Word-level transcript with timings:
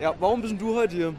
Ja, 0.00 0.14
warum 0.20 0.42
bist 0.42 0.54
du 0.60 0.76
heute 0.76 0.94
hier? 0.94 1.14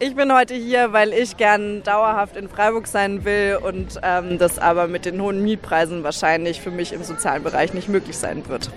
Ich 0.00 0.16
bin 0.16 0.32
heute 0.34 0.54
hier, 0.54 0.92
weil 0.92 1.12
ich 1.12 1.36
gern 1.36 1.84
dauerhaft 1.84 2.36
in 2.36 2.48
Freiburg 2.48 2.88
sein 2.88 3.24
will 3.24 3.58
und 3.62 4.00
ähm, 4.02 4.38
das 4.38 4.58
aber 4.58 4.88
mit 4.88 5.04
den 5.04 5.20
hohen 5.20 5.44
Mietpreisen 5.44 6.02
wahrscheinlich 6.02 6.60
für 6.60 6.72
mich 6.72 6.92
im 6.92 7.04
sozialen 7.04 7.44
Bereich 7.44 7.74
nicht 7.74 7.88
möglich 7.88 8.16
sein 8.16 8.42
wird. 8.48 8.70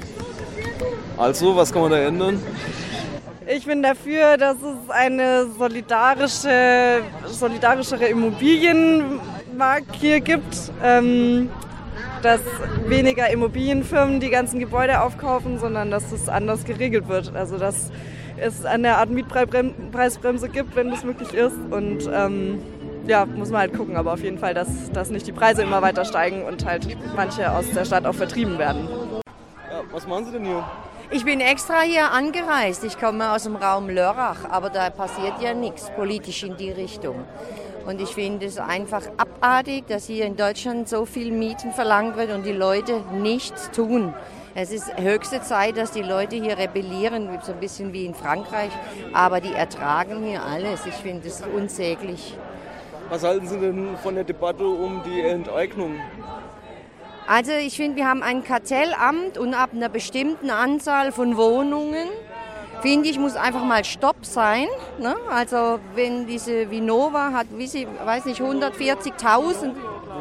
Also, 1.17 1.55
was 1.55 1.73
kann 1.73 1.81
man 1.81 1.91
da 1.91 1.97
ändern? 1.97 2.39
Ich 3.47 3.65
bin 3.65 3.81
dafür, 3.81 4.38
dass 4.38 4.57
es 4.57 4.89
eine 4.89 5.48
solidarische, 5.58 7.02
solidarischere 7.26 8.05
Immobilienmarkt 8.05 9.96
hier 9.96 10.20
gibt. 10.20 10.71
Ähm, 10.84 11.50
dass 12.21 12.42
weniger 12.86 13.32
Immobilienfirmen 13.32 14.20
die 14.20 14.30
ganzen 14.30 14.60
Gebäude 14.60 15.02
aufkaufen, 15.02 15.58
sondern 15.58 15.89
dass 15.89 16.12
es 16.12 16.30
anders 16.30 16.66
geregelt 16.66 17.08
wird. 17.08 17.36
Also 17.36 17.58
dass 17.58 17.92
es 18.42 18.66
eine 18.66 18.98
Art 18.98 19.10
Mietpreisbremse 19.10 20.50
gibt, 20.50 20.76
wenn 20.76 20.90
das 20.90 21.04
möglich 21.04 21.34
ist. 21.34 21.55
Und 21.70 22.09
ähm, 22.12 22.62
ja, 23.08 23.26
muss 23.26 23.49
man 23.49 23.62
halt 23.62 23.73
gucken, 23.73 23.95
aber 23.95 24.13
auf 24.13 24.23
jeden 24.23 24.38
Fall, 24.38 24.54
dass, 24.54 24.91
dass 24.91 25.09
nicht 25.09 25.27
die 25.27 25.32
Preise 25.32 25.63
immer 25.63 25.82
weiter 25.82 26.05
steigen 26.05 26.44
und 26.44 26.66
halt 26.66 26.98
manche 27.16 27.52
aus 27.52 27.70
der 27.72 27.85
Stadt 27.85 28.05
auch 28.05 28.16
vertrieben 28.16 28.58
werden. 28.58 28.88
Ja, 29.70 29.82
was 29.91 30.08
machen 30.08 30.26
Sie 30.26 30.32
denn 30.32 30.46
hier? 30.46 30.63
Ich 31.13 31.26
bin 31.26 31.41
extra 31.41 31.82
hier 31.82 32.12
angereist. 32.12 32.84
Ich 32.85 32.98
komme 32.98 33.32
aus 33.32 33.44
dem 33.44 33.58
Raum 33.58 33.90
Lörrach, 33.90 34.49
aber 34.49 34.70
da 34.70 34.90
passiert 34.90 35.41
ja 35.41 35.54
nichts 35.54 35.91
politisch 35.96 36.44
in 36.44 36.55
die 36.58 36.71
Richtung. 36.71 37.26
Und 37.85 37.99
ich 37.99 38.10
finde 38.10 38.46
es 38.46 38.58
einfach 38.58 39.04
abartig, 39.18 39.85
dass 39.88 40.05
hier 40.05 40.26
in 40.26 40.38
Deutschland 40.38 40.88
so 40.88 41.05
viel 41.05 41.32
Mieten 41.32 41.71
verlangt 41.71 42.16
wird 42.16 42.32
und 42.32 42.46
die 42.46 42.54
Leute 42.54 43.02
nichts 43.12 43.71
tun. 43.71 44.13
Es 44.54 44.72
ist 44.72 44.98
höchste 44.98 45.41
Zeit, 45.41 45.78
dass 45.78 45.91
die 45.91 46.02
Leute 46.02 46.36
hier 46.36 46.58
rebellieren, 46.58 47.30
so 47.41 47.54
ein 47.54 47.60
bisschen 47.60 47.94
wie 47.94 48.05
in 48.05 48.14
Frankreich. 48.14 48.72
Aber 49.14 49.40
die 49.40 49.54
ertragen 49.54 50.24
hier 50.24 50.44
alles. 50.44 50.86
Ich 50.86 50.96
finde 50.96 51.27
es 51.27 51.41
unsäglich. 51.55 52.36
Was 53.10 53.24
halten 53.24 53.48
Sie 53.48 53.60
denn 53.60 53.98
von 54.04 54.16
der 54.16 54.26
Debatte 54.26 54.66
um 54.66 55.02
die 55.04 55.21
Enteignung? 55.21 55.96
Also 57.27 57.54
ich 57.54 57.77
finde, 57.77 57.98
wir 57.98 58.08
haben 58.10 58.24
ein 58.24 58.43
Kartellamt 58.43 59.38
und 59.38 59.54
ab 59.54 59.70
einer 59.74 59.88
bestimmten 59.88 60.49
Anzahl 60.49 61.13
von 61.13 61.38
Wohnungen 61.38 62.10
finde 62.82 63.10
ich, 63.10 63.20
muss 63.20 63.36
einfach 63.36 63.63
mal 63.63 63.86
Stopp 63.86 64.25
sein. 64.25 64.68
Ne? 65.00 65.16
Also 65.30 65.80
wenn 65.96 66.28
diese 66.28 66.69
Vinova 66.69 67.31
hat, 67.31 67.47
wie 67.52 67.68
sie, 67.68 67.88
weiß 68.03 68.25
nicht, 68.25 68.41
140.000 68.41 69.72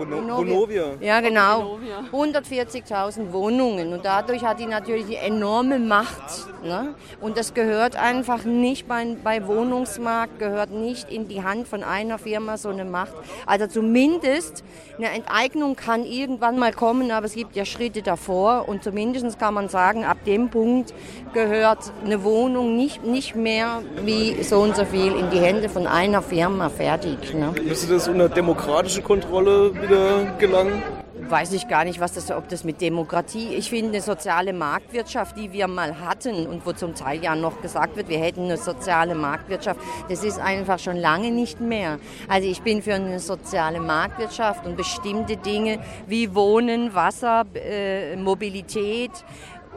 Vonovia. 0.08 0.84
Ja, 1.00 1.20
genau. 1.20 1.78
140.000 2.12 3.32
Wohnungen. 3.32 3.92
Und 3.92 4.04
dadurch 4.04 4.44
hat 4.44 4.60
die 4.60 4.66
natürlich 4.66 5.06
die 5.06 5.16
enorme 5.16 5.78
Macht. 5.78 6.46
Ne? 6.62 6.94
Und 7.20 7.38
das 7.38 7.54
gehört 7.54 7.96
einfach 7.96 8.44
nicht 8.44 8.86
bei, 8.86 9.16
bei 9.22 9.46
Wohnungsmarkt, 9.46 10.38
gehört 10.38 10.70
nicht 10.70 11.10
in 11.10 11.28
die 11.28 11.42
Hand 11.42 11.68
von 11.68 11.82
einer 11.82 12.18
Firma 12.18 12.56
so 12.56 12.68
eine 12.68 12.84
Macht. 12.84 13.14
Also 13.46 13.66
zumindest 13.66 14.62
eine 14.98 15.10
Enteignung 15.10 15.76
kann 15.76 16.04
irgendwann 16.04 16.58
mal 16.58 16.72
kommen, 16.72 17.10
aber 17.10 17.26
es 17.26 17.34
gibt 17.34 17.56
ja 17.56 17.64
Schritte 17.64 18.02
davor. 18.02 18.68
Und 18.68 18.84
zumindest 18.84 19.38
kann 19.38 19.54
man 19.54 19.68
sagen, 19.68 20.04
ab 20.04 20.18
dem 20.26 20.50
Punkt 20.50 20.92
gehört 21.32 21.92
eine 22.04 22.22
Wohnung 22.24 22.76
nicht, 22.76 23.04
nicht 23.04 23.34
mehr 23.34 23.82
wie 24.04 24.42
so 24.42 24.58
und 24.60 24.76
so 24.76 24.84
viel 24.84 25.12
in 25.12 25.30
die 25.30 25.38
Hände 25.38 25.68
von 25.68 25.86
einer 25.86 26.22
Firma 26.22 26.68
fertig. 26.68 27.32
Ne? 27.34 27.54
Müsste 27.62 27.94
das 27.94 28.08
unter 28.08 28.28
demokratische 28.28 29.02
Kontrolle 29.02 29.72
wieder 29.90 30.24
gelangen? 30.38 30.82
Weiß 31.28 31.52
ich 31.52 31.68
gar 31.68 31.84
nicht, 31.84 32.00
was 32.00 32.12
das, 32.12 32.30
ob 32.30 32.48
das 32.48 32.64
mit 32.64 32.80
Demokratie. 32.80 33.54
Ich 33.54 33.70
finde 33.70 33.90
eine 33.90 34.00
soziale 34.00 34.52
Marktwirtschaft, 34.52 35.36
die 35.36 35.52
wir 35.52 35.68
mal 35.68 36.00
hatten 36.00 36.46
und 36.46 36.64
wo 36.64 36.72
zum 36.72 36.94
Teil 36.94 37.22
ja 37.22 37.36
noch 37.36 37.60
gesagt 37.60 37.96
wird, 37.96 38.08
wir 38.08 38.18
hätten 38.18 38.44
eine 38.44 38.56
soziale 38.56 39.14
Marktwirtschaft, 39.14 39.80
das 40.08 40.24
ist 40.24 40.40
einfach 40.40 40.78
schon 40.78 40.96
lange 40.96 41.30
nicht 41.30 41.60
mehr. 41.60 41.98
Also 42.28 42.48
ich 42.48 42.62
bin 42.62 42.82
für 42.82 42.94
eine 42.94 43.20
soziale 43.20 43.80
Marktwirtschaft 43.80 44.66
und 44.66 44.76
bestimmte 44.76 45.36
Dinge 45.36 45.78
wie 46.06 46.34
Wohnen, 46.34 46.94
Wasser, 46.94 47.44
äh, 47.54 48.16
Mobilität 48.16 49.12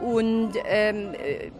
und 0.00 0.52
ähm, 0.66 1.14
äh, 1.14 1.50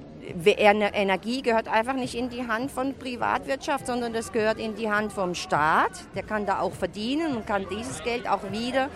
Energie 0.46 1.42
gehört 1.42 1.68
einfach 1.68 1.94
nicht 1.94 2.14
in 2.14 2.28
die 2.30 2.46
Hand 2.46 2.70
von 2.70 2.94
Privatwirtschaft, 2.94 3.86
sondern 3.86 4.12
das 4.12 4.32
gehört 4.32 4.58
in 4.58 4.74
die 4.74 4.90
Hand 4.90 5.12
vom 5.12 5.34
Staat. 5.34 5.92
Der 6.14 6.22
kann 6.22 6.46
da 6.46 6.60
auch 6.60 6.72
verdienen 6.72 7.36
und 7.36 7.46
kann 7.46 7.66
dieses 7.70 8.02
Geld 8.02 8.28
auch 8.28 8.50
wieder 8.50 8.88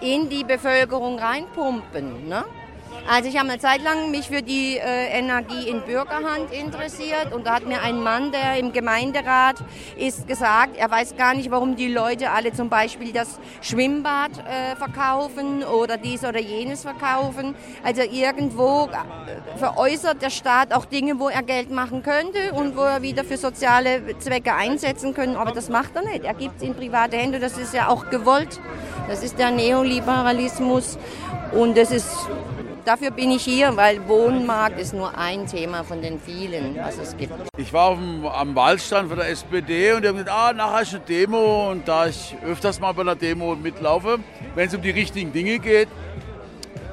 in 0.00 0.28
die 0.28 0.44
Bevölkerung 0.44 1.18
reinpumpen. 1.18 2.28
Ne? 2.28 2.44
Also 3.08 3.28
ich 3.28 3.36
habe 3.38 3.48
eine 3.48 3.58
Zeit 3.58 3.82
lang 3.82 4.10
mich 4.10 4.28
für 4.28 4.42
die 4.42 4.76
äh, 4.76 5.18
Energie 5.18 5.68
in 5.68 5.80
Bürgerhand 5.82 6.52
interessiert 6.52 7.32
und 7.34 7.46
da 7.46 7.54
hat 7.54 7.66
mir 7.66 7.82
ein 7.82 8.02
Mann, 8.02 8.30
der 8.30 8.58
im 8.58 8.72
Gemeinderat 8.72 9.56
ist, 9.96 10.28
gesagt, 10.28 10.76
er 10.76 10.90
weiß 10.90 11.16
gar 11.16 11.34
nicht, 11.34 11.50
warum 11.50 11.74
die 11.74 11.88
Leute 11.88 12.30
alle 12.30 12.52
zum 12.52 12.68
Beispiel 12.68 13.12
das 13.12 13.40
Schwimmbad 13.62 14.30
äh, 14.38 14.76
verkaufen 14.76 15.64
oder 15.64 15.96
dies 15.96 16.24
oder 16.24 16.40
jenes 16.40 16.82
verkaufen. 16.82 17.54
Also 17.82 18.02
irgendwo 18.02 18.84
äh, 18.84 19.58
veräußert 19.58 20.22
der 20.22 20.30
Staat 20.30 20.72
auch 20.72 20.84
Dinge, 20.84 21.18
wo 21.18 21.28
er 21.28 21.42
Geld 21.42 21.70
machen 21.70 22.02
könnte 22.02 22.52
und 22.54 22.76
wo 22.76 22.82
er 22.82 23.02
wieder 23.02 23.24
für 23.24 23.36
soziale 23.36 24.18
Zwecke 24.18 24.54
einsetzen 24.54 25.14
könnte, 25.14 25.38
aber 25.38 25.52
das 25.52 25.68
macht 25.68 25.96
er 25.96 26.02
nicht. 26.02 26.24
Er 26.24 26.34
gibt 26.34 26.58
es 26.58 26.62
in 26.62 26.74
private 26.74 27.16
Hände, 27.16 27.40
das 27.40 27.58
ist 27.58 27.74
ja 27.74 27.88
auch 27.88 28.10
gewollt. 28.10 28.60
Das 29.08 29.24
ist 29.24 29.38
der 29.38 29.50
Neoliberalismus 29.50 30.96
und 31.52 31.76
das 31.76 31.90
ist 31.90 32.08
Dafür 32.84 33.10
bin 33.10 33.30
ich 33.30 33.42
hier, 33.42 33.76
weil 33.76 34.06
Wohnmarkt 34.08 34.80
ist 34.80 34.94
nur 34.94 35.16
ein 35.16 35.46
Thema 35.46 35.84
von 35.84 36.00
den 36.00 36.18
vielen, 36.18 36.76
was 36.76 36.98
es 36.98 37.16
gibt. 37.16 37.32
Ich 37.58 37.72
war 37.72 37.94
dem, 37.94 38.24
am 38.26 38.54
Wahlstand 38.54 39.08
von 39.08 39.18
der 39.18 39.28
SPD 39.28 39.92
und 39.92 40.02
die 40.02 40.08
haben 40.08 40.16
gesagt, 40.16 40.34
ah, 40.34 40.52
nachher 40.52 40.82
ist 40.82 40.94
eine 40.94 41.04
Demo. 41.04 41.70
Und 41.70 41.86
da 41.86 42.06
ich 42.06 42.36
öfters 42.44 42.80
mal 42.80 42.92
bei 42.92 43.02
einer 43.02 43.16
Demo 43.16 43.54
mitlaufe, 43.54 44.18
wenn 44.54 44.68
es 44.68 44.74
um 44.74 44.82
die 44.82 44.90
richtigen 44.90 45.32
Dinge 45.32 45.58
geht, 45.58 45.88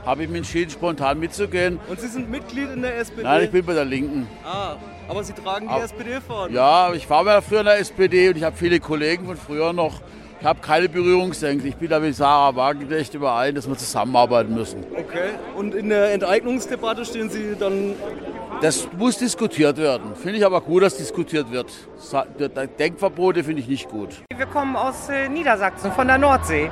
habe 0.06 0.24
ich 0.24 0.30
mich 0.30 0.40
entschieden, 0.40 0.72
spontan 0.72 1.20
mitzugehen. 1.20 1.80
Und 1.88 2.00
Sie 2.00 2.08
sind 2.08 2.30
Mitglied 2.30 2.72
in 2.72 2.82
der 2.82 2.98
SPD? 2.98 3.24
Nein, 3.24 3.44
ich 3.44 3.52
bin 3.52 3.66
bei 3.66 3.74
der 3.74 3.86
Linken. 3.86 4.28
Ah, 4.44 4.76
aber 5.08 5.24
Sie 5.24 5.34
tragen 5.34 5.68
die 5.68 5.74
aber, 5.74 5.84
SPD 5.84 6.20
vor? 6.26 6.50
Ja, 6.50 6.94
ich 6.94 7.10
war 7.10 7.24
mal 7.24 7.42
früher 7.42 7.60
in 7.60 7.66
der 7.66 7.80
SPD 7.80 8.30
und 8.30 8.38
ich 8.38 8.44
habe 8.44 8.56
viele 8.56 8.80
Kollegen 8.80 9.26
von 9.26 9.38
früher 9.38 9.74
noch. 9.74 10.02
Ich 10.40 10.46
habe 10.46 10.60
keine 10.62 10.88
Berührungsängste. 10.88 11.68
Ich 11.68 11.76
bin 11.78 11.90
da 11.90 12.00
mit 12.00 12.16
Sarah 12.16 12.56
Wagenknecht 12.56 13.14
überein, 13.16 13.56
dass 13.56 13.68
wir 13.68 13.76
zusammenarbeiten 13.76 14.54
müssen. 14.54 14.86
Okay. 14.92 15.32
Und 15.56 15.74
in 15.74 15.90
der 15.90 16.14
Enteignungsdebatte 16.14 17.06
stehen 17.06 17.30
Sie 17.30 17.56
dann. 17.60 17.96
Das 18.62 18.88
muss 18.98 19.18
diskutiert 19.18 19.78
werden. 19.78 20.16
Finde 20.16 20.38
ich 20.38 20.46
aber 20.46 20.62
gut, 20.62 20.84
dass 20.84 20.98
diskutiert 20.98 21.52
wird. 21.52 21.72
Denkverbote 22.80 23.44
finde 23.44 23.62
ich 23.62 23.68
nicht 23.68 23.90
gut. 23.90 24.24
Wir 24.36 24.46
kommen 24.46 24.76
aus 24.76 25.10
äh, 25.10 25.28
Niedersachsen, 25.28 25.92
von 25.92 26.08
der 26.08 26.18
Nordsee. 26.18 26.70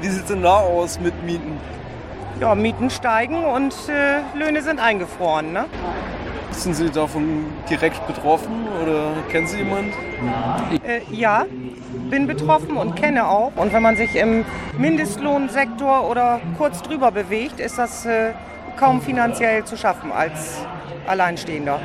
Wie 0.00 0.08
sieht 0.08 0.22
es 0.22 0.28
denn 0.28 0.42
da 0.42 0.56
aus 0.56 1.00
mit 1.00 1.14
Mieten? 1.24 1.58
Ja, 2.40 2.54
Mieten 2.54 2.90
steigen 2.90 3.44
und 3.44 3.74
äh, 3.88 4.38
Löhne 4.38 4.62
sind 4.62 4.78
eingefroren. 4.78 5.54
Ne? 5.54 5.64
Sind 6.50 6.74
Sie 6.74 6.90
davon 6.90 7.46
direkt 7.68 8.06
betroffen 8.06 8.66
oder 8.82 9.12
kennen 9.30 9.46
Sie 9.46 9.58
jemanden? 9.58 9.92
Äh, 10.84 11.00
ja, 11.10 11.44
bin 12.10 12.26
betroffen 12.26 12.76
und 12.76 12.96
kenne 12.96 13.28
auch. 13.28 13.52
Und 13.56 13.72
wenn 13.72 13.82
man 13.82 13.96
sich 13.96 14.16
im 14.16 14.44
Mindestlohnsektor 14.78 16.08
oder 16.08 16.40
kurz 16.56 16.82
drüber 16.82 17.10
bewegt, 17.10 17.60
ist 17.60 17.78
das 17.78 18.06
äh, 18.06 18.32
kaum 18.76 19.00
finanziell 19.00 19.64
zu 19.64 19.76
schaffen 19.76 20.12
als 20.12 20.66
Alleinstehender. 21.06 21.80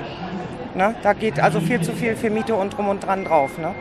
Ne? 0.76 0.96
Da 1.04 1.14
geht 1.14 1.40
also 1.40 1.60
viel 1.60 1.82
zu 1.82 1.94
viel 1.94 2.16
für 2.16 2.30
Miete 2.30 2.56
und 2.56 2.76
drum 2.76 2.90
und 2.90 3.06
dran 3.06 3.26
drauf. 3.26 3.58
Ne? 3.58 3.74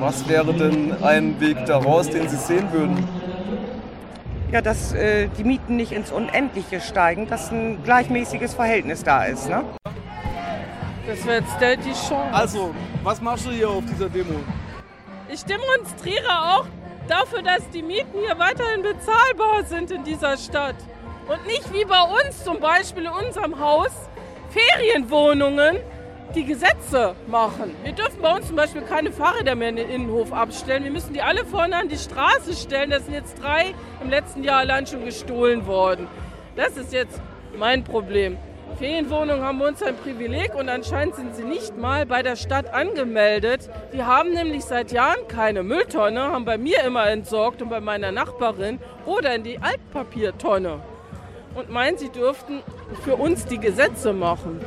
Was 0.00 0.28
wäre 0.28 0.52
denn 0.52 0.94
ein 1.02 1.40
Weg 1.40 1.64
daraus, 1.66 2.10
den 2.10 2.28
Sie 2.28 2.36
sehen 2.36 2.66
würden? 2.72 3.06
Ja, 4.52 4.60
dass 4.60 4.92
äh, 4.92 5.28
die 5.38 5.44
Mieten 5.44 5.76
nicht 5.76 5.92
ins 5.92 6.12
Unendliche 6.12 6.80
steigen, 6.80 7.28
dass 7.28 7.50
ein 7.50 7.82
gleichmäßiges 7.84 8.54
Verhältnis 8.54 9.02
da 9.02 9.24
ist. 9.24 9.48
Ne? 9.48 9.64
Das 11.06 11.24
wäre 11.24 11.40
jetzt 11.40 11.86
die 11.86 11.92
Chance. 11.92 12.32
Also, 12.32 12.74
was 13.04 13.20
machst 13.20 13.46
du 13.46 13.50
hier 13.50 13.70
auf 13.70 13.84
dieser 13.84 14.08
Demo? 14.08 14.40
Ich 15.28 15.44
demonstriere 15.44 16.28
auch 16.28 16.66
dafür, 17.06 17.42
dass 17.42 17.68
die 17.70 17.82
Mieten 17.82 18.18
hier 18.18 18.38
weiterhin 18.38 18.82
bezahlbar 18.82 19.64
sind 19.64 19.90
in 19.92 20.02
dieser 20.02 20.36
Stadt. 20.36 20.74
Und 21.28 21.46
nicht 21.46 21.72
wie 21.72 21.84
bei 21.84 22.02
uns 22.02 22.42
zum 22.44 22.58
Beispiel 22.58 23.04
in 23.04 23.10
unserem 23.10 23.58
Haus 23.60 23.90
Ferienwohnungen 24.50 25.76
die 26.34 26.44
Gesetze 26.44 27.14
machen. 27.28 27.74
Wir 27.84 27.92
dürfen 27.92 28.20
bei 28.20 28.34
uns 28.34 28.48
zum 28.48 28.56
Beispiel 28.56 28.82
keine 28.82 29.12
Fahrräder 29.12 29.54
mehr 29.54 29.68
in 29.68 29.76
den 29.76 29.88
Innenhof 29.88 30.32
abstellen. 30.32 30.84
Wir 30.84 30.90
müssen 30.90 31.12
die 31.12 31.22
alle 31.22 31.44
vorne 31.44 31.76
an 31.76 31.88
die 31.88 31.98
Straße 31.98 32.54
stellen. 32.54 32.90
Das 32.90 33.04
sind 33.04 33.14
jetzt 33.14 33.40
drei 33.40 33.74
im 34.02 34.10
letzten 34.10 34.42
Jahr 34.42 34.58
allein 34.58 34.86
schon 34.86 35.04
gestohlen 35.04 35.66
worden. 35.66 36.08
Das 36.56 36.76
ist 36.76 36.92
jetzt 36.92 37.20
mein 37.56 37.84
Problem. 37.84 38.38
Ferienwohnungen 38.78 39.42
haben 39.42 39.58
bei 39.58 39.68
uns 39.68 39.82
ein 39.82 39.96
Privileg 39.96 40.54
und 40.54 40.68
anscheinend 40.68 41.14
sind 41.14 41.34
sie 41.34 41.44
nicht 41.44 41.78
mal 41.78 42.04
bei 42.04 42.22
der 42.22 42.36
Stadt 42.36 42.74
angemeldet. 42.74 43.70
Die 43.94 44.04
haben 44.04 44.32
nämlich 44.32 44.64
seit 44.64 44.92
Jahren 44.92 45.26
keine 45.28 45.62
Mülltonne, 45.62 46.20
haben 46.20 46.44
bei 46.44 46.58
mir 46.58 46.82
immer 46.84 47.06
entsorgt 47.08 47.62
und 47.62 47.70
bei 47.70 47.80
meiner 47.80 48.12
Nachbarin 48.12 48.78
oder 49.06 49.34
in 49.34 49.44
die 49.44 49.58
Altpapiertonne. 49.58 50.80
Und 51.54 51.70
meinen, 51.70 51.96
sie 51.96 52.10
dürften 52.10 52.62
für 53.02 53.16
uns 53.16 53.46
die 53.46 53.58
Gesetze 53.58 54.12
machen. 54.12 54.60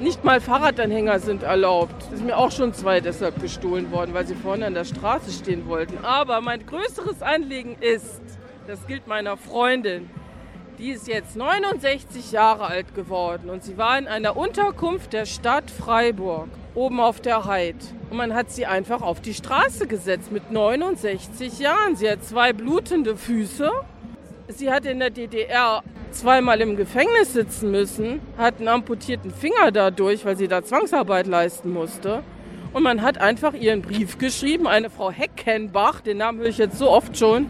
Nicht 0.00 0.22
mal 0.22 0.40
Fahrradanhänger 0.40 1.18
sind 1.18 1.44
erlaubt. 1.44 1.94
Ist 2.12 2.22
mir 2.22 2.36
auch 2.36 2.52
schon 2.52 2.74
zwei 2.74 3.00
deshalb 3.00 3.40
gestohlen 3.40 3.90
worden, 3.90 4.12
weil 4.12 4.26
sie 4.26 4.34
vorne 4.34 4.66
an 4.66 4.74
der 4.74 4.84
Straße 4.84 5.30
stehen 5.30 5.66
wollten. 5.66 6.04
Aber 6.04 6.42
mein 6.42 6.66
größeres 6.66 7.22
Anliegen 7.22 7.76
ist, 7.80 8.20
das 8.66 8.86
gilt 8.86 9.06
meiner 9.06 9.38
Freundin, 9.38 10.10
die 10.78 10.90
ist 10.90 11.06
jetzt 11.06 11.36
69 11.36 12.32
Jahre 12.32 12.64
alt 12.64 12.94
geworden 12.94 13.50
und 13.50 13.62
sie 13.62 13.78
war 13.78 13.98
in 13.98 14.08
einer 14.08 14.36
Unterkunft 14.36 15.12
der 15.12 15.26
Stadt 15.26 15.70
Freiburg, 15.70 16.48
oben 16.74 17.00
auf 17.00 17.20
der 17.20 17.44
Heid. 17.44 17.76
Und 18.10 18.16
man 18.16 18.34
hat 18.34 18.50
sie 18.50 18.66
einfach 18.66 19.02
auf 19.02 19.20
die 19.20 19.34
Straße 19.34 19.86
gesetzt 19.86 20.32
mit 20.32 20.50
69 20.50 21.58
Jahren. 21.60 21.96
Sie 21.96 22.10
hat 22.10 22.24
zwei 22.24 22.52
blutende 22.52 23.16
Füße. 23.16 23.70
Sie 24.48 24.70
hat 24.70 24.84
in 24.84 24.98
der 24.98 25.10
DDR 25.10 25.82
zweimal 26.10 26.60
im 26.60 26.76
Gefängnis 26.76 27.32
sitzen 27.32 27.70
müssen, 27.70 28.20
hat 28.36 28.58
einen 28.58 28.68
amputierten 28.68 29.30
Finger 29.30 29.72
dadurch, 29.72 30.24
weil 30.24 30.36
sie 30.36 30.48
da 30.48 30.62
Zwangsarbeit 30.62 31.26
leisten 31.26 31.72
musste. 31.72 32.22
Und 32.72 32.82
man 32.82 33.02
hat 33.02 33.18
einfach 33.18 33.54
ihren 33.54 33.82
Brief 33.82 34.18
geschrieben, 34.18 34.66
eine 34.66 34.90
Frau 34.90 35.10
Heckenbach, 35.10 36.00
den 36.00 36.18
Namen 36.18 36.40
höre 36.40 36.48
ich 36.48 36.58
jetzt 36.58 36.78
so 36.78 36.90
oft 36.90 37.16
schon, 37.16 37.46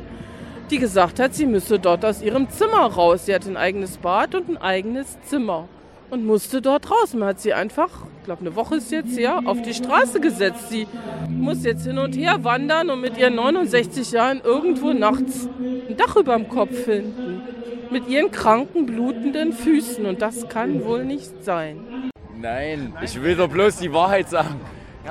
die 0.71 0.79
gesagt 0.79 1.21
hat, 1.21 1.35
sie 1.35 1.47
müsse 1.47 1.79
dort 1.79 2.05
aus 2.05 2.23
ihrem 2.23 2.49
Zimmer 2.51 2.87
raus. 2.87 3.27
Sie 3.27 3.35
hat 3.35 3.47
ein 3.47 3.57
eigenes 3.57 3.97
Bad 3.99 4.35
und 4.35 4.49
ein 4.49 4.57
eigenes 4.57 5.19
Zimmer 5.23 5.69
und 6.11 6.25
musste 6.25 6.63
dort 6.63 6.91
raus. 6.91 7.15
Man 7.15 7.29
hat 7.29 7.41
sie 7.41 7.55
einfach, 7.55 7.91
ich 8.19 8.25
glaube 8.25 8.43
eine 8.43 8.57
Woche 8.57 8.77
ist 8.77 8.91
jetzt 8.91 9.19
her, 9.19 9.43
auf 9.45 9.63
die 9.63 9.75
Straße 9.75 10.21
gesetzt. 10.21 10.71
Sie 10.71 10.87
muss 11.29 11.65
jetzt 11.65 11.87
hin 11.87 11.99
und 11.99 12.17
her 12.17 12.45
wandern 12.45 12.91
und 12.91 13.01
mit 13.01 13.19
ihren 13.19 13.35
69 13.35 14.13
Jahren 14.13 14.41
irgendwo 14.43 14.93
nachts 14.93 15.49
ein 15.89 15.97
Dach 15.97 16.17
über 16.17 16.37
dem 16.37 16.49
Kopf 16.49 16.85
finden. 16.85 17.43
Mit 17.91 18.09
ihren 18.09 18.31
kranken, 18.31 18.87
blutenden 18.87 19.53
Füßen. 19.53 20.07
Und 20.07 20.23
das 20.23 20.49
kann 20.49 20.85
wohl 20.85 21.05
nicht 21.05 21.45
sein. 21.45 22.11
Nein, 22.41 22.93
ich 23.03 23.23
will 23.23 23.37
doch 23.37 23.49
bloß 23.49 23.79
die 23.79 23.93
Wahrheit 23.93 24.29
sagen. 24.29 24.61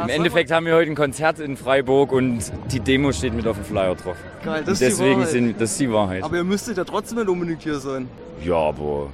Im 0.01 0.09
Endeffekt 0.09 0.51
haben 0.51 0.65
wir 0.65 0.73
heute 0.75 0.89
ein 0.91 0.95
Konzert 0.95 1.39
in 1.39 1.55
Freiburg 1.55 2.11
und 2.11 2.39
die 2.71 2.79
Demo 2.79 3.11
steht 3.11 3.33
mit 3.33 3.45
auf 3.47 3.57
dem 3.57 3.65
Flyer 3.65 3.95
drauf. 3.95 4.17
Geil, 4.43 4.63
das 4.65 4.67
Und 4.67 4.73
ist 4.73 4.79
die 4.81 4.85
deswegen 4.85 5.15
Wahrheit. 5.19 5.29
sind 5.29 5.61
das 5.61 5.71
ist 5.71 5.79
die 5.79 5.91
Wahrheit. 5.91 6.23
Aber 6.23 6.35
ihr 6.37 6.43
müsstet 6.43 6.77
ja 6.77 6.83
trotzdem 6.83 7.19
nicht 7.19 7.29
unbedingt 7.29 7.61
hier 7.61 7.75
sein. 7.75 8.07
Ja, 8.43 8.55
aber 8.55 9.09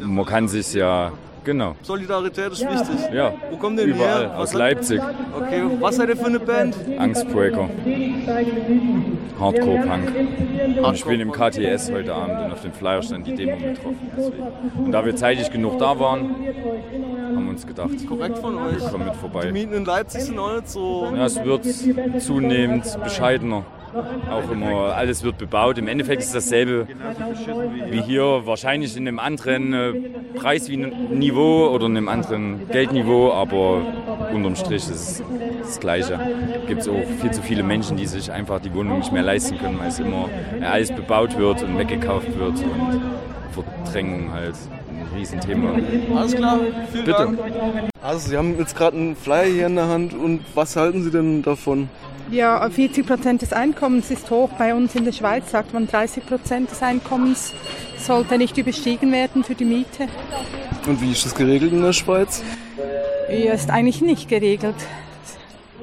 man 0.00 0.24
kann 0.26 0.48
sich 0.48 0.74
ja 0.74 1.12
genau. 1.44 1.76
Solidarität 1.82 2.50
ist 2.52 2.62
wichtig. 2.62 3.12
Ja, 3.12 3.32
Wo 3.50 3.56
kommt 3.56 3.78
denn 3.78 3.88
überall 3.90 4.22
her? 4.30 4.38
aus 4.38 4.52
Leipzig. 4.52 5.00
Okay, 5.38 5.62
was 5.78 5.96
seid 5.96 6.08
ihr 6.08 6.16
für 6.16 6.26
eine 6.26 6.40
Band? 6.40 6.76
Angstbreaker. 6.98 7.68
Hardcore 9.38 9.78
Punk. 9.86 10.12
Und 10.84 10.94
ich 10.94 11.04
bin 11.04 11.20
im 11.20 11.30
KTS 11.32 11.90
heute 11.92 12.14
Abend 12.14 12.40
und 12.46 12.52
auf 12.52 12.62
dem 12.62 12.72
Flyer 12.72 13.02
stand 13.02 13.26
die 13.26 13.34
Demo 13.34 13.56
mit 13.56 13.82
drauf. 13.82 13.94
Deswegen. 14.16 14.42
Und 14.86 14.92
da 14.92 15.04
wir 15.04 15.14
zeitig 15.16 15.50
genug 15.50 15.78
da 15.78 15.98
waren, 15.98 16.34
uns 17.50 17.66
gedacht, 17.66 17.90
Korrekt 18.08 18.38
von 18.38 18.56
euch. 18.58 18.80
wir 18.80 18.88
kommen 18.88 19.04
mit 19.04 19.14
Die 19.14 19.18
vorbei. 19.18 19.52
Mieten 19.52 19.74
in 19.74 19.84
Leipzig 19.84 20.22
sind 20.22 20.38
auch 20.38 20.54
nicht 20.54 20.68
so. 20.68 21.12
Ja, 21.14 21.26
es 21.26 21.42
wird 21.44 21.64
zunehmend 22.22 22.98
bescheidener. 23.02 23.64
Auch 24.30 24.48
immer, 24.52 24.94
alles 24.94 25.24
wird 25.24 25.36
bebaut. 25.36 25.76
Im 25.76 25.88
Endeffekt 25.88 26.22
ist 26.22 26.32
dasselbe 26.32 26.86
wie 27.90 28.00
hier, 28.02 28.42
wahrscheinlich 28.44 28.96
in 28.96 29.08
einem 29.08 29.18
anderen 29.18 29.72
äh, 29.72 29.92
Preisniveau 30.36 31.70
oder 31.74 31.86
in 31.86 31.96
einem 31.96 32.08
anderen 32.08 32.68
Geldniveau, 32.70 33.32
aber 33.32 33.82
unterm 34.32 34.54
Strich 34.54 34.88
ist 34.88 34.90
es 34.90 35.22
das 35.60 35.80
Gleiche. 35.80 36.20
Gibt 36.68 36.82
es 36.82 36.88
auch 36.88 37.02
viel 37.20 37.32
zu 37.32 37.42
viele 37.42 37.64
Menschen, 37.64 37.96
die 37.96 38.06
sich 38.06 38.30
einfach 38.30 38.60
die 38.60 38.72
Wohnung 38.72 38.98
nicht 38.98 39.12
mehr 39.12 39.24
leisten 39.24 39.58
können, 39.58 39.80
weil 39.80 39.88
es 39.88 39.98
immer 39.98 40.28
alles 40.62 40.92
bebaut 40.92 41.36
wird 41.36 41.64
und 41.64 41.76
weggekauft 41.76 42.38
wird 42.38 42.62
und 42.62 43.02
Verdrängung 43.52 44.32
halt 44.32 44.54
Riesenthema. 45.14 45.74
Alles 46.16 46.34
klar, 46.34 46.60
vielen 46.92 47.04
Bitte. 47.04 47.18
Dank. 47.18 47.38
Also, 48.02 48.30
Sie 48.30 48.36
haben 48.36 48.58
jetzt 48.58 48.76
gerade 48.76 48.96
einen 48.96 49.16
Flyer 49.16 49.44
hier 49.44 49.66
in 49.66 49.76
der 49.76 49.88
Hand 49.88 50.14
und 50.14 50.40
was 50.54 50.76
halten 50.76 51.02
Sie 51.02 51.10
denn 51.10 51.42
davon? 51.42 51.88
Ja, 52.30 52.68
40 52.70 53.06
Prozent 53.06 53.42
des 53.42 53.52
Einkommens 53.52 54.10
ist 54.10 54.30
hoch. 54.30 54.50
Bei 54.56 54.74
uns 54.74 54.94
in 54.94 55.04
der 55.04 55.12
Schweiz 55.12 55.50
sagt 55.50 55.74
man 55.74 55.88
30 55.88 56.26
Prozent 56.26 56.70
des 56.70 56.80
Einkommens 56.80 57.52
sollte 57.98 58.38
nicht 58.38 58.56
überstiegen 58.56 59.10
werden 59.12 59.42
für 59.42 59.54
die 59.54 59.64
Miete. 59.64 60.06
Und 60.86 61.02
wie 61.02 61.10
ist 61.10 61.24
das 61.26 61.34
geregelt 61.34 61.72
in 61.72 61.82
der 61.82 61.92
Schweiz? 61.92 62.42
Ja, 63.28 63.52
ist 63.52 63.70
eigentlich 63.70 64.00
nicht 64.00 64.28
geregelt. 64.28 64.76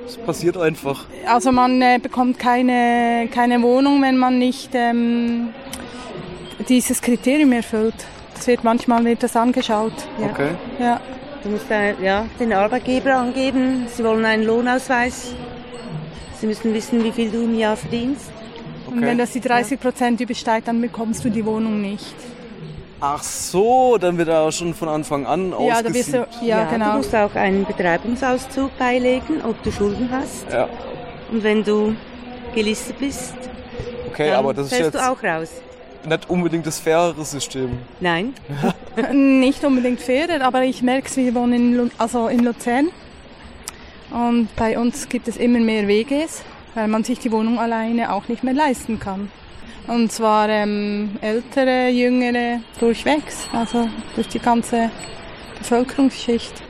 Es 0.06 0.18
passiert 0.18 0.58
einfach. 0.58 1.06
Also 1.26 1.52
man 1.52 1.82
äh, 1.82 2.00
bekommt 2.02 2.40
keine, 2.40 3.28
keine 3.32 3.62
Wohnung, 3.62 4.02
wenn 4.02 4.18
man 4.18 4.40
nicht 4.40 4.70
ähm, 4.74 5.50
dieses 6.70 7.02
Kriterium 7.02 7.52
erfüllt. 7.52 8.06
Das 8.38 8.46
wird 8.48 8.64
manchmal 8.64 9.04
wird 9.04 9.24
das 9.24 9.36
angeschaut. 9.36 9.94
Ja. 10.20 10.28
Okay. 10.28 10.50
Ja. 10.80 11.02
Du 11.44 11.50
musst 11.50 11.70
äh, 11.72 11.94
ja, 12.04 12.26
den 12.40 12.54
Arbeitgeber 12.54 13.16
angeben. 13.16 13.88
Sie 13.96 14.04
wollen 14.04 14.24
einen 14.26 14.44
Lohnausweis. 14.44 15.34
Sie 16.40 16.46
müssen 16.46 16.74
wissen, 16.74 17.04
wie 17.04 17.12
viel 17.12 17.32
du 17.32 17.44
im 17.44 17.58
Jahr 17.58 17.76
verdienst. 17.76 18.30
Und 18.86 19.02
wenn 19.02 19.18
das 19.18 19.32
die 19.32 19.42
30 19.42 19.80
Prozent 19.80 20.22
übersteigt, 20.22 20.68
dann 20.68 20.80
bekommst 20.80 21.26
du 21.26 21.30
die 21.30 21.46
Wohnung 21.46 21.82
nicht. 21.82 22.16
Ach 23.00 23.22
so, 23.22 23.98
dann 24.00 24.18
wird 24.18 24.30
er 24.30 24.52
schon 24.52 24.74
von 24.74 24.88
Anfang 24.88 25.26
an 25.26 25.52
Ja, 25.52 25.82
da 25.82 25.90
ausgesiebt. 25.90 26.28
du, 26.42 26.46
ja, 26.46 26.66
Du 26.66 26.72
genau. 26.74 26.98
musst 26.98 27.16
auch 27.16 27.36
einen 27.36 27.66
Betreibungsauszug 27.66 28.76
beilegen, 28.78 29.42
ob 29.48 29.62
du 29.64 29.72
Schulden 29.72 30.10
hast. 30.12 30.52
Ja, 30.52 30.68
Und 31.32 31.44
wenn 31.44 31.64
du 31.64 31.96
gelistet 32.56 32.98
bist, 32.98 33.36
okay, 34.12 34.30
dann 34.30 34.40
aber 34.40 34.54
das 34.54 34.68
ist 34.68 34.74
fällst 34.74 34.94
jetzt 34.96 35.04
du 35.04 35.12
auch 35.12 35.24
raus. 35.24 35.50
Nicht 36.06 36.30
unbedingt 36.30 36.66
das 36.66 36.80
fairere 36.80 37.24
System. 37.26 37.78
Nein, 38.00 38.34
Nicht 39.14 39.64
unbedingt 39.64 40.02
fairer, 40.02 40.44
aber 40.44 40.64
ich 40.64 40.82
merke 40.82 41.08
es, 41.08 41.18
wir 41.18 41.36
wohnen 41.36 41.54
in, 41.54 41.78
Lu 41.78 41.90
also 41.98 42.28
in 42.28 42.44
Luzern. 42.44 42.90
Und 44.10 44.56
bei 44.56 44.80
uns 44.80 45.08
gibt 45.10 45.28
es 45.28 45.38
immer 45.38 45.60
mehr 45.60 45.88
WGs, 45.88 46.44
weil 46.74 46.88
man 46.88 47.04
sich 47.04 47.20
die 47.20 47.32
Wohnung 47.32 47.60
alleine 47.60 48.12
auch 48.12 48.28
nicht 48.28 48.44
mehr 48.44 48.54
leisten 48.54 49.00
kann. 49.00 49.30
Und 49.88 50.12
zwar 50.12 50.50
ähm, 50.50 51.18
ältere, 51.22 51.90
jüngere, 51.90 52.60
durchwegs, 52.80 53.48
also 53.54 53.88
durch 54.16 54.28
die 54.28 54.40
ganze 54.40 54.90
Bevölkerungsschicht. 55.60 56.64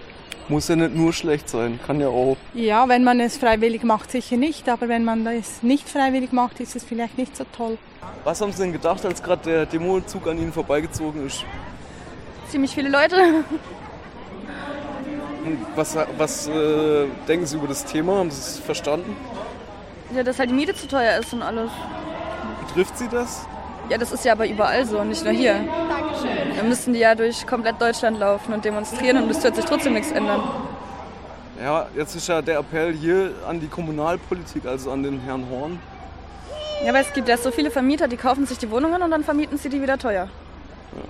Muss 0.50 0.70
ja 0.70 0.78
nicht 0.78 0.96
nur 0.96 1.12
schlecht 1.12 1.50
sein, 1.50 1.78
kann 1.86 2.00
ja 2.00 2.08
auch. 2.08 2.38
Ja, 2.54 2.88
wenn 2.88 3.04
man 3.04 3.20
es 3.20 3.38
freiwillig 3.38 3.84
macht, 3.84 4.12
sicher 4.12 4.38
nicht, 4.38 4.70
aber 4.70 4.88
wenn 4.88 5.04
man 5.04 5.28
es 5.28 5.62
nicht 5.62 5.90
freiwillig 5.90 6.32
macht, 6.32 6.62
ist 6.62 6.76
es 6.76 6.84
vielleicht 6.86 7.18
nicht 7.18 7.36
so 7.36 7.46
toll. 7.56 7.78
Was 8.24 8.40
haben 8.40 8.54
Sie 8.54 8.64
denn 8.64 8.72
gedacht, 8.72 9.06
als 9.06 9.22
gerade 9.22 9.42
der 9.44 9.66
Demozug 9.66 10.26
an 10.28 10.38
Ihnen 10.38 10.54
vorbeigezogen 10.54 11.26
ist? 11.28 11.44
Ziemlich 12.50 12.74
viele 12.74 12.90
Leute. 12.90 13.16
Hm, 15.44 15.58
Was, 15.76 15.98
was 16.18 16.48
äh, 16.48 17.06
denken 17.28 17.46
Sie 17.46 17.58
über 17.58 17.68
das 17.68 17.84
Thema? 17.84 18.16
Haben 18.18 18.32
Sie 18.32 18.40
es 18.40 18.60
verstanden? 18.60 19.16
Ja, 20.16 20.24
dass 20.24 20.39
halt 20.39 20.50
die 20.50 20.54
Miete 20.54 20.74
zu 20.74 20.88
teuer 20.88 21.20
ist 21.20 21.34
und 21.34 21.42
alles. 21.42 21.70
Betrifft 22.66 22.98
Sie 22.98 23.10
das? 23.10 23.46
Ja, 23.89 23.98
das 23.98 24.12
ist 24.12 24.25
ja 24.25 24.34
aber 24.34 24.48
überall 24.48 24.86
so, 24.86 25.03
nicht 25.03 25.24
nur 25.24 25.34
hier. 25.34 25.56
Dann 26.58 26.67
müssen 26.67 26.94
die 26.94 27.00
ja 27.00 27.15
durch 27.15 27.46
komplett 27.48 27.79
Deutschland 27.82 28.20
laufen 28.20 28.53
und 28.53 28.65
demonstrieren 28.65 29.24
und 29.24 29.29
es 29.32 29.44
wird 29.44 29.56
sich 29.56 29.65
trotzdem 29.65 29.94
nichts 29.94 30.12
ändern. 30.12 30.44
Ja, 31.62 31.88
jetzt 31.96 32.15
ist 32.15 32.27
ja 32.27 32.41
der 32.41 32.60
Appell 32.60 32.94
hier 32.94 33.32
an 33.48 33.60
die 33.60 33.67
Kommunalpolitik, 33.67 34.65
also 34.65 34.91
an 34.91 35.03
den 35.03 35.20
Herrn 35.22 35.46
Horn. 35.50 35.79
Ja, 36.84 36.89
aber 36.89 37.00
es 37.00 37.12
gibt 37.13 37.27
ja 37.27 37.38
so 37.38 37.50
viele 37.50 37.72
Vermieter, 37.72 38.08
die 38.08 38.17
kaufen 38.17 38.46
sich 38.46 38.58
die 38.58 38.70
Wohnungen 38.70 39.01
und 39.01 39.10
dann 39.10 39.24
vermieten 39.24 39.58
sie 39.58 39.70
die 39.70 39.82
wieder 39.82 39.98
teuer. 39.98 40.27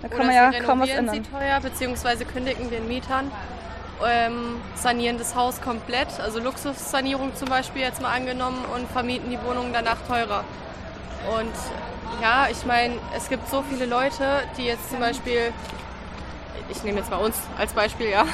Da 0.01 0.07
kann 0.07 0.19
Oder 0.19 0.25
man 0.27 0.35
ja 0.35 0.51
sie 0.51 0.59
kaum 0.59 0.79
was 0.79 0.89
renovieren 0.89 1.07
ändern. 1.09 1.25
sie 1.25 1.37
teuer, 1.37 1.59
beziehungsweise 1.59 2.25
kündigen 2.25 2.69
den 2.69 2.87
Mietern, 2.87 3.31
ähm, 4.07 4.61
sanieren 4.75 5.17
das 5.17 5.35
Haus 5.35 5.59
komplett, 5.61 6.07
also 6.23 6.39
Luxussanierung 6.39 7.35
zum 7.35 7.49
Beispiel 7.49 7.81
jetzt 7.81 8.01
mal 8.01 8.13
angenommen 8.15 8.63
und 8.73 8.89
vermieten 8.89 9.29
die 9.29 9.39
Wohnungen 9.45 9.73
danach 9.73 9.97
teurer. 10.07 10.43
Und 11.35 11.53
ja, 12.21 12.47
ich 12.49 12.65
meine, 12.65 12.95
es 13.15 13.29
gibt 13.29 13.49
so 13.49 13.63
viele 13.69 13.85
Leute, 13.85 14.43
die 14.57 14.63
jetzt 14.63 14.89
zum 14.89 14.99
Beispiel, 14.99 15.53
ich 16.69 16.83
nehme 16.83 16.99
jetzt 16.99 17.11
mal 17.11 17.17
uns 17.17 17.35
als 17.57 17.73
Beispiel, 17.73 18.09
ja, 18.09 18.25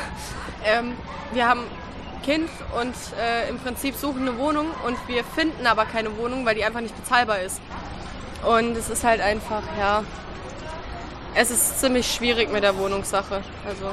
ähm, 0.66 0.96
wir 1.34 1.48
haben 1.48 1.64
Kind 2.24 2.50
und 2.80 2.96
äh, 3.20 3.50
im 3.50 3.60
Prinzip 3.60 3.96
suchen 3.96 4.28
eine 4.28 4.38
Wohnung 4.38 4.68
und 4.86 4.98
wir 5.08 5.24
finden 5.24 5.68
aber 5.68 5.86
keine 5.86 6.18
Wohnung, 6.18 6.46
weil 6.46 6.56
die 6.56 6.64
einfach 6.64 6.80
nicht 6.82 6.96
bezahlbar 6.96 7.40
ist. 7.40 7.60
Und 8.48 8.78
es 8.78 8.90
ist 8.90 9.04
halt 9.04 9.22
einfach, 9.22 9.64
ja, 9.78 10.04
es 11.36 11.52
ist 11.52 11.80
ziemlich 11.80 12.12
schwierig 12.14 12.52
mit 12.52 12.64
der 12.64 12.78
Wohnungssache. 12.78 13.42
Also 13.68 13.92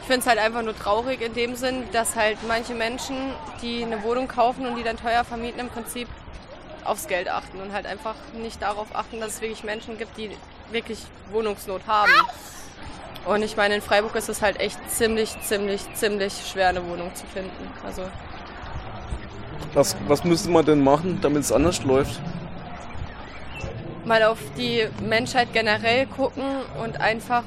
ich 0.00 0.06
finde 0.06 0.20
es 0.20 0.26
halt 0.26 0.38
einfach 0.38 0.62
nur 0.62 0.76
traurig 0.76 1.20
in 1.20 1.34
dem 1.34 1.56
Sinn, 1.56 1.84
dass 1.92 2.16
halt 2.16 2.38
manche 2.46 2.74
Menschen, 2.74 3.16
die 3.62 3.84
eine 3.84 4.02
Wohnung 4.02 4.28
kaufen 4.28 4.66
und 4.66 4.76
die 4.76 4.82
dann 4.82 4.96
teuer 4.96 5.24
vermieten, 5.24 5.60
im 5.60 5.68
Prinzip 5.68 6.08
aufs 6.88 7.08
Geld 7.08 7.28
achten 7.28 7.60
und 7.60 7.72
halt 7.72 7.86
einfach 7.86 8.14
nicht 8.34 8.62
darauf 8.62 8.88
achten, 8.94 9.20
dass 9.20 9.34
es 9.34 9.40
wirklich 9.40 9.64
Menschen 9.64 9.98
gibt, 9.98 10.16
die 10.16 10.30
wirklich 10.70 10.98
Wohnungsnot 11.30 11.82
haben. 11.86 12.12
Und 13.24 13.42
ich 13.42 13.56
meine, 13.56 13.74
in 13.74 13.82
Freiburg 13.82 14.14
ist 14.14 14.28
es 14.28 14.40
halt 14.42 14.60
echt 14.60 14.78
ziemlich, 14.90 15.34
ziemlich, 15.42 15.82
ziemlich 15.94 16.32
schwer, 16.46 16.68
eine 16.68 16.86
Wohnung 16.88 17.14
zu 17.14 17.26
finden. 17.26 17.70
Also 17.84 18.02
Was, 19.74 19.96
was 20.06 20.24
müsste 20.24 20.48
man 20.50 20.64
denn 20.64 20.82
machen, 20.82 21.20
damit 21.20 21.42
es 21.42 21.52
anders 21.52 21.82
läuft? 21.84 22.20
mal 24.06 24.22
auf 24.22 24.38
die 24.56 24.86
Menschheit 25.02 25.48
generell 25.52 26.06
gucken 26.06 26.44
und 26.82 27.00
einfach 27.00 27.42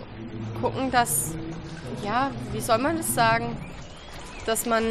gucken, 0.61 0.91
dass 0.91 1.31
ja, 2.03 2.31
wie 2.51 2.61
soll 2.61 2.77
man 2.77 2.97
das 2.97 3.13
sagen? 3.15 3.57
Dass 4.45 4.65
man 4.65 4.83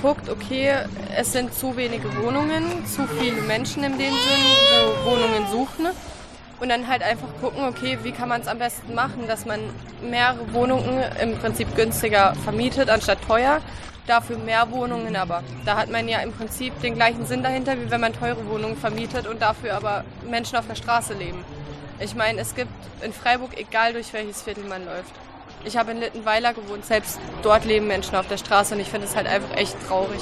guckt, 0.00 0.28
okay, 0.28 0.74
es 1.16 1.32
sind 1.32 1.54
zu 1.54 1.76
wenige 1.76 2.14
Wohnungen, 2.22 2.86
zu 2.86 3.06
viele 3.06 3.40
Menschen 3.42 3.84
in 3.84 3.92
dem 3.92 4.12
Sinn, 4.12 4.44
wo 5.04 5.10
Wohnungen 5.10 5.46
suchen. 5.50 5.86
Und 6.60 6.70
dann 6.70 6.88
halt 6.88 7.02
einfach 7.02 7.28
gucken, 7.40 7.64
okay, 7.64 7.98
wie 8.02 8.10
kann 8.10 8.28
man 8.28 8.40
es 8.40 8.48
am 8.48 8.58
besten 8.58 8.94
machen, 8.94 9.28
dass 9.28 9.46
man 9.46 9.60
mehrere 10.02 10.52
Wohnungen 10.52 11.04
im 11.20 11.36
Prinzip 11.38 11.74
günstiger 11.76 12.34
vermietet, 12.34 12.90
anstatt 12.90 13.22
teuer. 13.26 13.60
Dafür 14.08 14.38
mehr 14.38 14.70
Wohnungen 14.70 15.14
aber. 15.16 15.44
Da 15.66 15.76
hat 15.76 15.90
man 15.90 16.08
ja 16.08 16.20
im 16.20 16.32
Prinzip 16.32 16.80
den 16.80 16.94
gleichen 16.94 17.26
Sinn 17.26 17.42
dahinter, 17.42 17.78
wie 17.78 17.90
wenn 17.90 18.00
man 18.00 18.12
teure 18.12 18.48
Wohnungen 18.48 18.76
vermietet 18.76 19.26
und 19.26 19.42
dafür 19.42 19.74
aber 19.74 20.04
Menschen 20.28 20.56
auf 20.56 20.66
der 20.66 20.76
Straße 20.76 21.12
leben. 21.12 21.44
Ich 22.00 22.14
meine, 22.14 22.40
es 22.40 22.54
gibt 22.54 22.72
in 23.02 23.12
Freiburg, 23.12 23.58
egal 23.58 23.92
durch 23.92 24.12
welches 24.12 24.42
Viertel 24.42 24.64
man 24.64 24.84
läuft. 24.84 25.12
Ich 25.64 25.76
habe 25.76 25.90
in 25.90 26.00
Littenweiler 26.00 26.54
gewohnt, 26.54 26.84
selbst 26.84 27.20
dort 27.42 27.64
leben 27.64 27.86
Menschen 27.86 28.16
auf 28.16 28.26
der 28.28 28.38
Straße 28.38 28.74
und 28.74 28.80
ich 28.80 28.88
finde 28.88 29.06
es 29.06 29.16
halt 29.16 29.26
einfach 29.26 29.54
echt 29.56 29.76
traurig. 29.86 30.20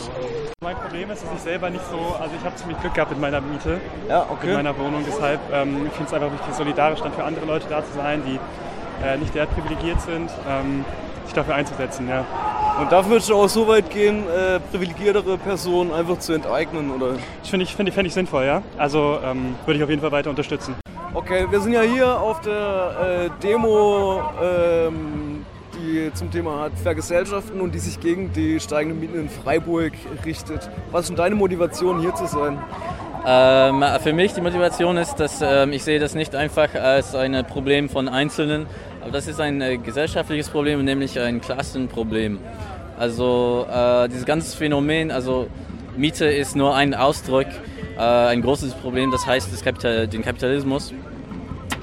Mein 0.62 0.76
Problem 0.76 1.10
ist, 1.10 1.22
dass 1.22 1.30
ich 1.34 1.40
selber 1.40 1.70
nicht 1.70 1.84
so, 1.90 2.16
also 2.20 2.34
ich 2.36 2.44
habe 2.44 2.56
ziemlich 2.56 2.80
Glück 2.80 2.94
gehabt 2.94 3.10
mit 3.10 3.20
meiner 3.20 3.40
Miete, 3.40 3.80
ja, 4.08 4.26
okay. 4.30 4.46
mit 4.46 4.56
meiner 4.56 4.78
Wohnung. 4.78 5.04
Deshalb, 5.06 5.40
ähm, 5.52 5.86
ich 5.86 5.92
finde 5.92 6.06
es 6.06 6.12
einfach 6.14 6.32
wichtig, 6.32 6.54
solidarisch 6.54 7.00
dann 7.00 7.12
für 7.12 7.24
andere 7.24 7.46
Leute 7.46 7.66
da 7.68 7.84
zu 7.84 7.92
sein, 7.94 8.22
die 8.26 8.40
äh, 9.04 9.16
nicht 9.18 9.34
derart 9.34 9.54
privilegiert 9.54 10.00
sind, 10.00 10.30
ähm, 10.48 10.84
sich 11.24 11.34
dafür 11.34 11.54
einzusetzen. 11.54 12.08
Ja. 12.08 12.24
Und 12.80 12.90
dafür 12.90 13.12
würdest 13.12 13.30
du 13.30 13.36
auch 13.36 13.48
so 13.48 13.68
weit 13.68 13.90
gehen, 13.90 14.24
äh, 14.28 14.58
privilegiertere 14.58 15.38
Personen 15.38 15.92
einfach 15.92 16.18
zu 16.18 16.32
enteignen, 16.32 16.90
oder? 16.90 17.14
Ich 17.42 17.50
finde 17.50 17.64
ich, 17.64 17.74
find, 17.74 17.92
find 17.92 18.06
ich 18.06 18.14
sinnvoll, 18.14 18.44
ja. 18.44 18.62
Also 18.76 19.18
ähm, 19.24 19.54
würde 19.64 19.78
ich 19.78 19.84
auf 19.84 19.90
jeden 19.90 20.02
Fall 20.02 20.12
weiter 20.12 20.30
unterstützen. 20.30 20.74
Okay, 21.14 21.46
wir 21.50 21.60
sind 21.60 21.72
ja 21.72 21.80
hier 21.80 22.20
auf 22.20 22.42
der 22.42 23.30
äh, 23.30 23.42
Demo, 23.42 24.22
ähm, 24.42 25.25
die 25.86 26.12
zum 26.14 26.30
Thema 26.30 26.60
hat 26.60 26.72
Vergesellschaften 26.82 27.60
und 27.60 27.74
die 27.74 27.78
sich 27.78 28.00
gegen 28.00 28.32
die 28.32 28.60
steigenden 28.60 29.00
Mieten 29.00 29.18
in 29.18 29.28
Freiburg 29.28 29.92
richtet. 30.24 30.68
Was 30.90 31.02
ist 31.02 31.08
denn 31.10 31.16
deine 31.16 31.34
Motivation, 31.34 32.00
hier 32.00 32.14
zu 32.14 32.26
sein? 32.26 32.58
Ähm, 33.24 33.84
für 34.02 34.12
mich 34.12 34.34
die 34.34 34.40
Motivation 34.40 34.96
ist, 34.96 35.16
dass 35.16 35.40
ähm, 35.42 35.72
ich 35.72 35.84
sehe 35.84 35.98
das 35.98 36.14
nicht 36.14 36.34
einfach 36.34 36.74
als 36.74 37.14
ein 37.14 37.44
Problem 37.46 37.88
von 37.88 38.08
Einzelnen, 38.08 38.66
aber 39.00 39.12
das 39.12 39.26
ist 39.26 39.40
ein 39.40 39.60
äh, 39.60 39.78
gesellschaftliches 39.78 40.48
Problem, 40.48 40.84
nämlich 40.84 41.18
ein 41.18 41.40
Klassenproblem. 41.40 42.38
Also 42.98 43.66
äh, 43.70 44.08
dieses 44.08 44.24
ganze 44.24 44.56
Phänomen, 44.56 45.10
also 45.10 45.48
Miete 45.96 46.26
ist 46.26 46.56
nur 46.56 46.74
ein 46.74 46.94
Ausdruck, 46.94 47.46
äh, 47.96 48.00
ein 48.00 48.42
großes 48.42 48.74
Problem, 48.74 49.10
das 49.10 49.26
heißt 49.26 49.52
das 49.52 49.62
Kapital, 49.62 50.08
den 50.08 50.22
Kapitalismus. 50.22 50.92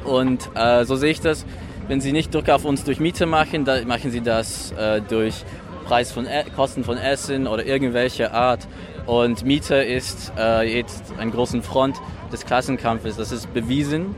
Und 0.05 0.49
äh, 0.55 0.83
so 0.85 0.95
sehe 0.95 1.11
ich 1.11 1.21
das. 1.21 1.45
Wenn 1.87 1.99
Sie 1.99 2.11
nicht 2.11 2.33
Druck 2.33 2.49
auf 2.49 2.65
uns 2.65 2.83
durch 2.83 2.99
Miete 2.99 3.25
machen, 3.25 3.65
dann 3.65 3.87
machen 3.87 4.11
Sie 4.11 4.21
das 4.21 4.71
äh, 4.71 5.01
durch 5.01 5.43
Preis 5.83 6.11
von 6.11 6.25
e 6.25 6.45
Kosten 6.55 6.83
von 6.83 6.97
Essen 6.97 7.45
oder 7.45 7.65
irgendwelche 7.65 8.33
Art. 8.33 8.67
Und 9.05 9.43
Miete 9.43 9.75
ist 9.75 10.31
äh, 10.37 10.77
jetzt 10.77 11.13
ein 11.19 11.31
großen 11.31 11.61
Front 11.61 11.97
des 12.31 12.45
Klassenkampfes. 12.45 13.17
Das 13.17 13.31
ist 13.31 13.53
bewiesen, 13.53 14.15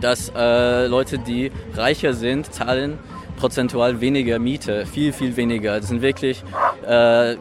dass 0.00 0.30
äh, 0.36 0.86
Leute, 0.86 1.18
die 1.18 1.50
reicher 1.74 2.12
sind, 2.12 2.52
zahlen 2.52 2.98
prozentual 3.36 4.00
weniger 4.00 4.38
Miete, 4.38 4.84
viel, 4.86 5.12
viel 5.12 5.36
weniger. 5.36 5.80
Das 5.80 5.88
sind 5.88 6.02
wirklich 6.02 6.44
äh, 6.86 7.36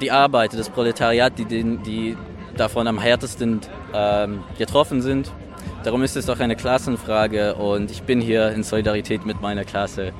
die 0.00 0.10
Arbeiter, 0.10 0.56
das 0.56 0.70
Proletariat, 0.70 1.38
die, 1.38 1.44
den, 1.44 1.82
die 1.82 2.16
davon 2.56 2.86
am 2.86 2.98
härtesten 2.98 3.60
ähm, 3.92 4.44
getroffen 4.56 5.02
sind. 5.02 5.32
Darum 5.84 6.02
ist 6.02 6.16
es 6.16 6.24
doch 6.24 6.40
eine 6.40 6.56
Klassenfrage 6.56 7.56
und 7.56 7.90
ich 7.90 8.04
bin 8.04 8.18
hier 8.18 8.48
in 8.52 8.62
Solidarität 8.62 9.26
mit 9.26 9.42
meiner 9.42 9.64
Klasse 9.64 10.12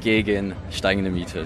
gegen 0.00 0.54
steigende 0.70 1.10
Miete. 1.10 1.44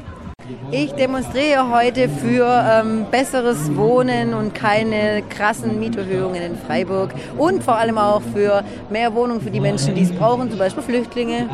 Ich 0.70 0.92
demonstriere 0.92 1.68
heute 1.72 2.08
für 2.08 2.46
ähm, 2.46 3.06
besseres 3.10 3.74
Wohnen 3.74 4.34
und 4.34 4.54
keine 4.54 5.24
krassen 5.28 5.80
Mieterhöhungen 5.80 6.40
in 6.40 6.56
Freiburg 6.56 7.12
und 7.36 7.64
vor 7.64 7.74
allem 7.74 7.98
auch 7.98 8.22
für 8.32 8.62
mehr 8.88 9.12
Wohnungen 9.12 9.40
für 9.40 9.50
die 9.50 9.58
Menschen, 9.58 9.96
die 9.96 10.02
es 10.02 10.12
brauchen, 10.12 10.48
zum 10.48 10.60
Beispiel 10.60 10.84
Flüchtlinge. 10.84 11.48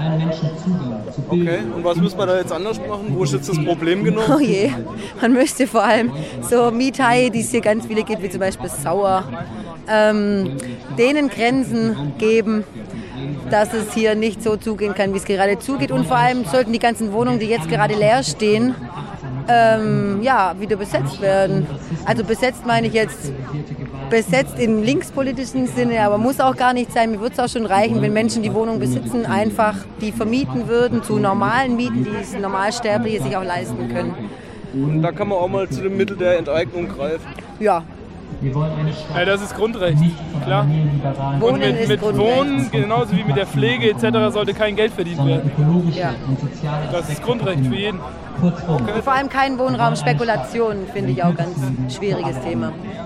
Okay, 1.31 1.61
und 1.75 1.83
was 1.83 1.97
muss 1.97 2.15
man 2.15 2.29
da 2.29 2.37
jetzt 2.37 2.53
anders 2.53 2.79
machen? 2.87 3.07
Wo 3.09 3.25
ist 3.25 3.33
jetzt 3.33 3.49
das 3.49 3.65
Problem 3.65 4.05
genau? 4.05 4.21
Oh 4.37 4.39
je, 4.39 4.71
man 5.19 5.33
müsste 5.33 5.67
vor 5.67 5.85
allem 5.85 6.13
so 6.43 6.71
Miethaie, 6.71 7.31
die 7.31 7.41
es 7.41 7.51
hier 7.51 7.63
ganz 7.63 7.87
viele 7.87 8.03
gibt, 8.03 8.23
wie 8.23 8.29
zum 8.29 8.41
Beispiel 8.41 8.69
Sauer, 8.69 9.25
ähm, 9.89 10.57
denen 10.99 11.29
Grenzen 11.29 12.13
geben 12.19 12.65
dass 13.51 13.73
es 13.75 13.93
hier 13.93 14.15
nicht 14.15 14.43
so 14.43 14.57
zugehen 14.57 14.95
kann, 14.95 15.13
wie 15.13 15.19
es 15.19 15.25
gerade 15.25 15.59
zugeht. 15.59 15.93
Und 15.93 16.07
vor 16.07 16.17
allem 16.17 16.45
sollten 16.45 16.73
die 16.73 16.79
ganzen 16.79 17.13
Wohnungen, 17.13 17.39
die 17.39 17.47
jetzt 17.47 17.69
gerade 17.69 17.95
leer 17.95 18.23
stehen, 18.23 18.75
ähm, 19.49 20.21
ja, 20.23 20.55
wieder 20.59 20.77
besetzt 20.77 21.21
werden. 21.21 21.67
Also 22.05 22.25
besetzt 22.25 22.65
meine 22.67 22.87
ich 22.87 22.95
jetzt 22.95 23.33
besetzt 24.09 24.59
im 24.59 24.83
linkspolitischen 24.83 25.67
Sinne, 25.67 26.01
aber 26.03 26.19
muss 26.19 26.39
auch 26.39 26.57
gar 26.57 26.75
nicht 26.75 26.93
sein. 26.93 27.11
Mir 27.11 27.21
würde 27.21 27.33
es 27.33 27.39
auch 27.39 27.49
schon 27.49 27.67
reichen, 27.67 28.03
wenn 28.03 28.13
Menschen 28.13 28.43
die 28.43 28.53
Wohnung 28.53 28.79
besitzen, 28.79 29.25
einfach 29.25 29.75
die 30.01 30.13
vermieten 30.13 30.69
würden 30.69 31.03
zu 31.03 31.19
normalen 31.19 31.77
Mieten, 31.77 32.05
die 32.05 32.11
es 32.21 32.39
Normalsterbliche 32.39 33.23
sich 33.23 33.37
auch 33.37 33.45
leisten 33.45 33.89
können. 33.89 34.15
Und 34.75 35.03
da 35.03 35.13
kann 35.13 35.29
man 35.29 35.39
auch 35.39 35.49
mal 35.49 35.69
zu 35.69 35.83
dem 35.83 35.97
Mittel 35.97 36.17
der 36.17 36.39
Enteignung 36.39 36.89
greifen. 36.89 37.27
Ja, 37.59 37.85
ja, 39.15 39.25
das 39.25 39.43
ist 39.43 39.57
Grundrecht, 39.57 39.99
klar. 40.45 40.67
Wohnen 41.39 41.55
Und 41.55 41.59
mit, 41.61 41.81
ist 41.81 41.89
mit 41.89 42.01
Grundrecht. 42.01 42.37
Wohnen, 42.37 42.71
genauso 42.71 43.17
wie 43.17 43.25
mit 43.25 43.37
der 43.37 43.47
Pflege 43.47 43.91
etc., 43.91 44.33
sollte 44.33 44.55
kein 44.55 44.77
Geld 44.77 44.93
verdient 44.93 45.25
werden. 45.25 45.51
Ja. 45.95 46.15
Das 46.91 47.09
ist 47.09 47.23
Grundrecht 47.23 47.67
für 47.67 47.75
jeden. 47.75 48.01
Und 48.41 49.05
vor 49.05 49.13
allem 49.13 49.29
kein 49.29 49.59
Wohnraum 49.59 49.95
Spekulation, 49.97 50.87
finde 50.93 51.13
ich 51.13 51.23
auch 51.23 51.35
ganz 51.35 51.57
schwieriges 51.95 52.41
Thema. 52.41 52.73